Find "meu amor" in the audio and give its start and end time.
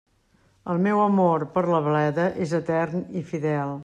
0.85-1.45